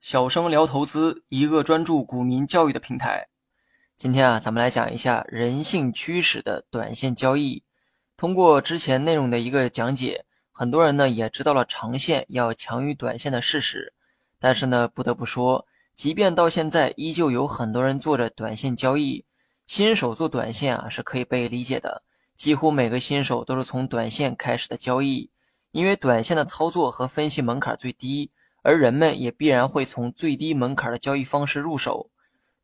[0.00, 3.28] 小生聊投资，一个专注股民教育的平台。
[3.96, 7.64] 今天啊，咱们来讲一下人性驱使的短线交易。
[8.16, 13.92] 通过之前内容的一个讲解，很多人呢也知道了长线要强于短线的事实。
[14.38, 19.24] 但是呢，不得不说，即便到现在，依旧有很多人做着短线交易。
[19.66, 22.02] 新手做短线啊，是可以被理解的。
[22.36, 25.30] 几乎每个新手都是从短线开始的交易，
[25.76, 28.30] 因为短线的操作和分析门槛最低。
[28.62, 32.10] 而人们也必然会从最低门槛的交易方式入手。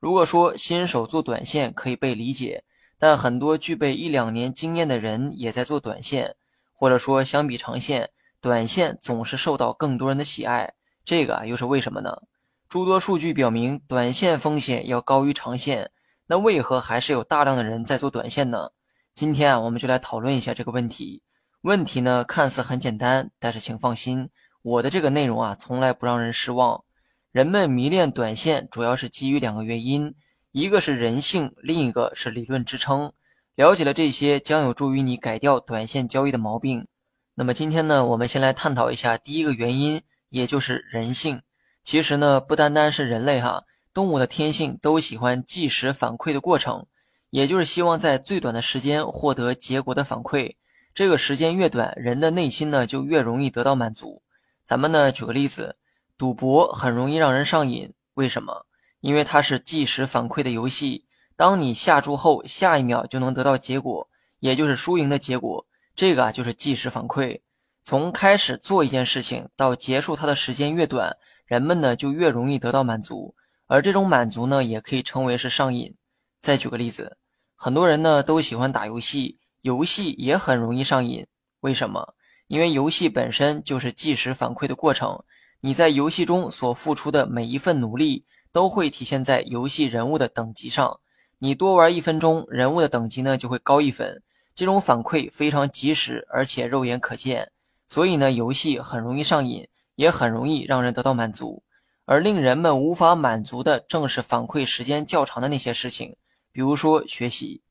[0.01, 2.65] 如果说新手做短线可以被理解，
[2.99, 6.35] 但很多具备一两年经验的人也在做短线，
[6.73, 10.75] 或者说相比长线，短线总是受到更多人的喜爱，
[11.05, 12.23] 这个又是为什么呢？
[12.69, 15.93] 诸多数据表明，短线风险要高于长线，
[16.27, 18.71] 那为何还是有大量的人在做短线呢？
[19.15, 21.23] 今天啊，我们就来讨论一下这个问题。
[21.63, 24.31] 问题呢，看似很简单，但是请放心。
[24.63, 26.83] 我的这个内容啊，从来不让人失望。
[27.31, 30.13] 人们迷恋短线，主要是基于两个原因，
[30.51, 33.13] 一个是人性，另一个是理论支撑。
[33.55, 36.89] 了解了这些，将有助于你改掉短线交易的毛病。
[37.37, 41.43] 那么今天呢，我们先来探讨一下第一个原因，也就是人性。
[41.85, 43.63] 其实呢，不单单是人类哈，
[43.95, 46.87] 动物的天性都喜欢即时反馈的过程，
[47.31, 50.57] 也就是希望在最短的时间获得结果的反馈。
[50.95, 54.23] 这个时间越短，人的内心呢就越容易得到满足。
[54.63, 55.77] 咱们呢，举个例子，
[56.19, 58.67] 赌博很容易让人上瘾，为什么？
[59.01, 61.07] 因为它是即时反馈的游戏。
[61.35, 64.09] 当你下注后，下一秒就能得到结果，
[64.41, 65.67] 也就是输赢的结果。
[65.97, 67.41] 这个啊，就是即时反馈。
[67.83, 73.35] 从开始做一件事情到结束它的时间越短，人们呢就越容易得到满足，
[73.67, 75.97] 而这种满足呢，也可以称为是上瘾。
[76.41, 77.17] 再举个例子，
[77.57, 81.25] 很多人呢都喜欢打游戏，游戏也很容易上瘾，
[81.61, 82.15] 为什么？
[82.49, 85.23] 因为游戏本身就是即时反馈的过程，
[85.61, 90.99] 你在游戏中所付出的每一份努力都会体现在游戏人物的等级上。
[91.39, 94.21] 你多玩一分钟，人物的等级呢就会高一分。
[94.53, 97.53] 这种反馈非常及时，而且肉眼可见，
[97.87, 101.63] 所以呢，游戏很容易上瘾，也很容易让人得到满足。
[102.05, 106.17] 而令人们无法满足的，正是反馈时间较长的那些事情，
[106.51, 107.63] 比如说学习。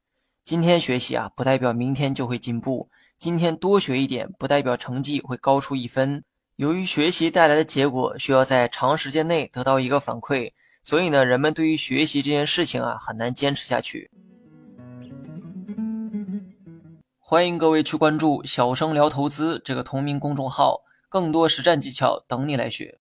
[0.44, 2.90] 今天学习啊，不代表明天就会进步。
[3.18, 6.24] 今天多学一点，不代表成绩会高出一分。
[6.56, 10.52] 由于学习带来的结果需要在长时间内得到一个反馈，
[10.84, 14.12] 所以呢，人们对于学习这件事情啊，很难坚持下去。
[17.20, 23.00] 欢迎各位去关注“小生聊投资”这个同名公众号，更多实战技巧等你来学。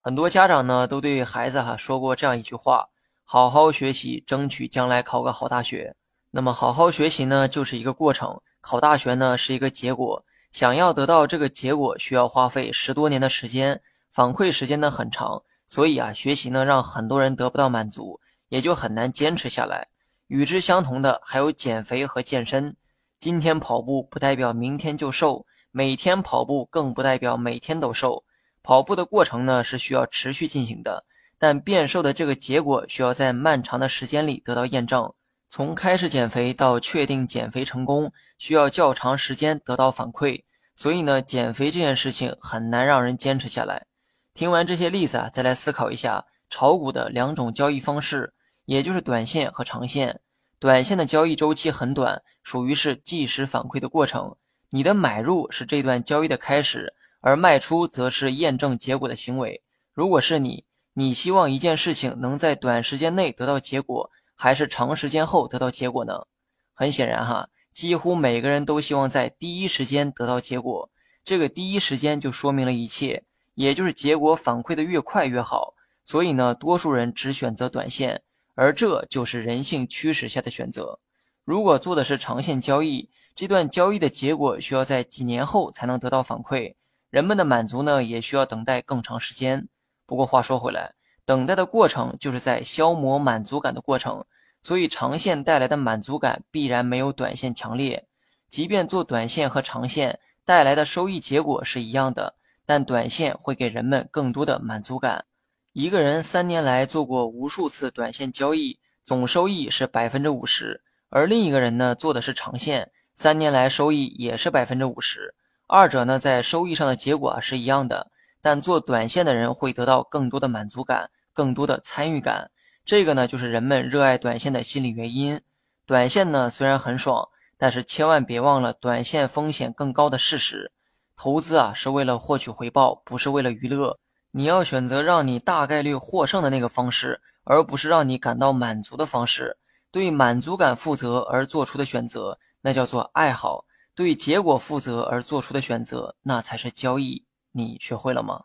[0.00, 2.90] 很多家长呢，都对孩子哈说过这样一句话
[3.24, 5.96] ：“好好学习，争取将来考个好大学。”
[6.36, 8.38] 那么，好好学习呢，就是一个过程。
[8.60, 13.80] 考大学呢是一个结果，想要得到这个结果，需要花费十多年的时间，
[14.12, 18.20] 反馈时间呢很长，所以啊，学习呢让很多人得不到满足，
[18.50, 19.88] 也就很难坚持下来。
[20.26, 22.76] 与之相同的还有减肥和健身，
[23.18, 28.22] 今天跑步不代表明天就瘦，每天跑步更不代表每天都瘦。
[28.62, 31.06] 跑步的过程呢是需要持续进行的，
[31.38, 35.10] 但变瘦的这个结果需要在漫长的时间里得到验证。
[35.56, 40.42] 从开始减肥到确定减肥成功，需要较长时间得到反馈，
[40.74, 43.86] 所以呢，减肥这件事情很难让人坚持下来。
[44.34, 48.34] 听完这些例子啊，再来思考一下炒股的两种交易方式，
[48.66, 50.20] 也就是短线和长线。
[50.58, 54.36] 短线的交易周期很短，属于是即时反馈的过程，
[54.68, 56.92] 你的买入是这段交易的开始，
[57.22, 59.62] 而卖出则是验证结果的行为。
[59.94, 64.10] 如果是你，你希望一件事情能在短时间内得到结果。
[64.36, 66.26] 还是长时间后得到结果呢？
[66.72, 70.90] 很显然哈，几乎每个人都希望在第一时间得到结果。
[71.24, 75.74] 这个第一时间就说明了一切，也就是结果反馈的越快越好。
[76.04, 78.22] 所以呢，多数人只选择短线，
[78.54, 81.00] 而这就是人性驱使下的选择。
[81.44, 86.74] 如果做的是长线交易，这段交易的结果需要在几年后才能得到反馈，
[87.10, 89.68] 人们的满足呢也需要等待更长时间。
[90.04, 90.95] 不过话说回来。
[91.26, 94.24] 等待的过程就是在消磨满足感的过程，
[94.62, 98.06] 所以长线带来的满足感必然没有短线强烈。
[98.48, 105.24] 即便做短线和长线带来的收益结果是一样的，但短线会给人们更多的满足感。
[105.72, 110.80] 一个人三年来做过无数次短线交易，总收益是百分之五十，
[111.10, 115.34] 而另一个人呢做的是长线，三年来收益也是百分之五十。
[115.66, 121.10] 二者呢在收益上的结果是一样的，但做短线的人会得到更多的满足感。
[121.36, 122.50] 更多的参与感，
[122.82, 125.42] 这个呢就是人们热爱短线的心理原因。
[125.84, 127.28] 短线呢虽然很爽，
[127.58, 130.72] 但是千万别忘了短线风险更高的事实。
[131.14, 133.98] 投资啊是为了获取回报，不是为了娱乐。
[134.30, 139.58] 你要选择让你大概率获胜的那个方式，而不是让你感到满足的方式。
[139.90, 147.24] 对满足感负责而做出的选择，那叫做爱好；对结果负责而做出的选择，那才是交易。
[147.52, 148.44] 你学会了吗？